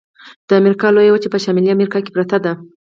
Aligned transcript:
د 0.47 0.49
امریکا 0.61 0.87
لویه 0.95 1.13
وچه 1.13 1.29
په 1.33 1.39
شمالي 1.43 1.69
امریکا 1.75 1.97
کې 2.03 2.11
پرته 2.15 2.37
ده. 2.45 2.53